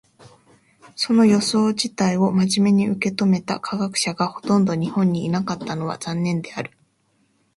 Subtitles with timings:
[0.95, 6.71] その予想自体を真面目に受け止めた科学者がほとんど日本にいなかったのは残念である。